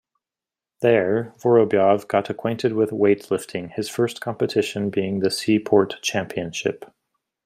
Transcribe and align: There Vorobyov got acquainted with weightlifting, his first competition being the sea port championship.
There 0.81 1.31
Vorobyov 1.37 2.07
got 2.07 2.31
acquainted 2.31 2.73
with 2.73 2.89
weightlifting, 2.89 3.71
his 3.73 3.87
first 3.87 4.19
competition 4.19 4.89
being 4.89 5.19
the 5.19 5.29
sea 5.29 5.59
port 5.59 6.01
championship. 6.01 6.85